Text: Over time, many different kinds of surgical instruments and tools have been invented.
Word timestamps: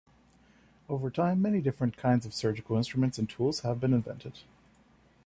Over 0.89 1.11
time, 1.11 1.43
many 1.43 1.61
different 1.61 1.95
kinds 1.95 2.25
of 2.25 2.33
surgical 2.33 2.75
instruments 2.75 3.19
and 3.19 3.29
tools 3.29 3.59
have 3.59 3.79
been 3.79 3.93
invented. 3.93 4.39